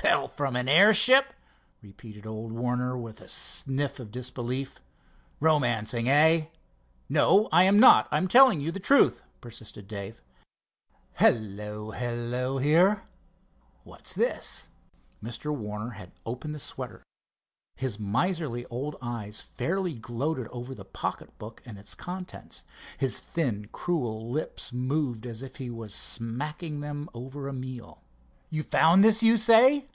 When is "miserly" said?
17.98-18.64